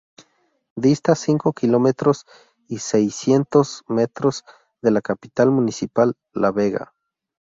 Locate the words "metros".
3.87-4.45